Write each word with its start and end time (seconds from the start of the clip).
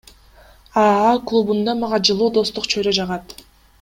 АА 0.83 1.11
клубунда 1.31 1.75
мага 1.83 2.01
жылуу 2.09 2.31
достук 2.39 2.67
чөйрө 2.73 2.95
жагат. 3.01 3.37